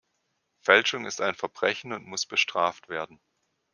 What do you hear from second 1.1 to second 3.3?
ein Verbrechen und muss bestraft werden.